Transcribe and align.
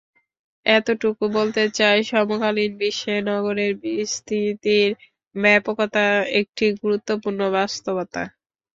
এতটুকু 0.65 1.23
বলতে 1.37 1.63
চাই, 1.77 1.97
সমকালীন 2.09 2.71
বিশ্বে 2.81 3.15
নগরের 3.29 3.73
বিস্তৃতির 3.83 4.89
ব্যাপকতা 5.35 6.03
একটি 6.41 6.65
গুরুত্বপূর্ণ 6.81 7.41
বাস্তবতা। 7.55 8.21